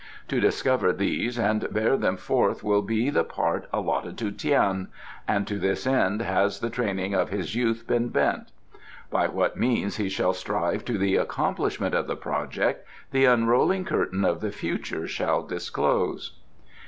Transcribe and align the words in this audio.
To 0.29 0.39
discover 0.39 0.91
these 0.93 1.37
and 1.37 1.71
bear 1.71 1.95
them 1.95 2.17
forth 2.17 2.63
will 2.63 2.81
be 2.81 3.11
the 3.11 3.23
part 3.23 3.67
allotted 3.71 4.17
to 4.17 4.31
Tian, 4.31 4.87
and 5.27 5.45
to 5.45 5.59
this 5.59 5.85
end 5.85 6.23
has 6.23 6.59
the 6.59 6.71
training 6.71 7.13
of 7.13 7.29
his 7.29 7.53
youth 7.53 7.85
been 7.85 8.09
bent. 8.09 8.51
By 9.11 9.27
what 9.27 9.59
means 9.59 9.97
he 9.97 10.09
shall 10.09 10.33
strive 10.33 10.85
to 10.85 10.97
the 10.97 11.17
accomplishment 11.17 11.93
of 11.93 12.07
the 12.07 12.15
project 12.15 12.83
the 13.11 13.25
unrolling 13.25 13.85
curtain 13.85 14.25
of 14.25 14.41
the 14.41 14.51
future 14.51 15.05
shall 15.07 15.43
disclose." 15.43 16.35